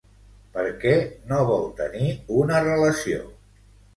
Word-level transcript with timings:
Per 0.53 0.61
què 0.83 0.93
no 1.33 1.41
vol 1.51 1.69
tenir 1.83 2.09
una 2.39 2.61
relació? 2.69 3.23